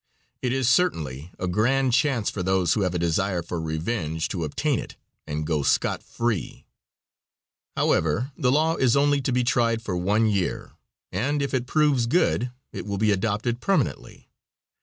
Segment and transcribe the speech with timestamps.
[0.41, 4.43] It is, certainly, a grand chance for those who have a desire for revenge to
[4.43, 4.95] obtain it
[5.27, 6.65] and go scot free.
[7.77, 10.71] However, the law is only to be tried for one year,
[11.11, 14.27] and if it proves good it will be adopted permanently.